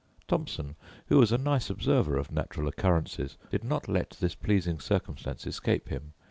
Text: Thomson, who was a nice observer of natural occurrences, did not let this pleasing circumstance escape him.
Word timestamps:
Thomson, 0.27 0.77
who 1.09 1.19
was 1.19 1.31
a 1.31 1.37
nice 1.37 1.69
observer 1.69 2.17
of 2.17 2.31
natural 2.31 2.67
occurrences, 2.67 3.37
did 3.51 3.63
not 3.63 3.87
let 3.87 4.17
this 4.19 4.33
pleasing 4.33 4.79
circumstance 4.79 5.45
escape 5.45 5.89
him. 5.89 6.13